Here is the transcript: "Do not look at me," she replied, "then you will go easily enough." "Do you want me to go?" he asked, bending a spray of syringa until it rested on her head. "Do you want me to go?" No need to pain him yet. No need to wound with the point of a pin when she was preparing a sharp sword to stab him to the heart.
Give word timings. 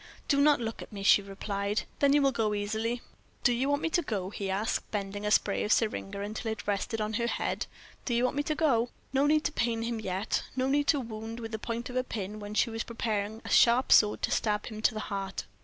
"Do 0.27 0.41
not 0.41 0.59
look 0.59 0.81
at 0.81 0.91
me," 0.91 1.03
she 1.03 1.21
replied, 1.21 1.83
"then 1.99 2.13
you 2.13 2.23
will 2.23 2.31
go 2.31 2.55
easily 2.55 2.93
enough." 2.93 3.03
"Do 3.43 3.53
you 3.53 3.69
want 3.69 3.83
me 3.83 3.89
to 3.91 4.01
go?" 4.01 4.31
he 4.31 4.49
asked, 4.49 4.89
bending 4.89 5.27
a 5.27 5.29
spray 5.29 5.63
of 5.63 5.71
syringa 5.71 6.21
until 6.21 6.51
it 6.51 6.65
rested 6.65 6.99
on 6.99 7.13
her 7.13 7.27
head. 7.27 7.67
"Do 8.05 8.15
you 8.15 8.23
want 8.23 8.35
me 8.35 8.41
to 8.41 8.55
go?" 8.55 8.89
No 9.13 9.27
need 9.27 9.43
to 9.43 9.51
pain 9.51 9.83
him 9.83 9.99
yet. 9.99 10.41
No 10.55 10.67
need 10.67 10.87
to 10.87 10.99
wound 10.99 11.39
with 11.39 11.51
the 11.51 11.59
point 11.59 11.87
of 11.91 11.95
a 11.95 12.03
pin 12.03 12.39
when 12.39 12.55
she 12.55 12.71
was 12.71 12.81
preparing 12.81 13.43
a 13.45 13.49
sharp 13.51 13.91
sword 13.91 14.23
to 14.23 14.31
stab 14.31 14.65
him 14.65 14.81
to 14.81 14.95
the 14.95 15.01
heart. 15.01 15.43